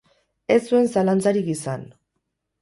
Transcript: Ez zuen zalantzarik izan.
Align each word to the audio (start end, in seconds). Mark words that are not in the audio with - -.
Ez 0.55 0.57
zuen 0.69 0.89
zalantzarik 0.95 1.53
izan. 1.55 1.85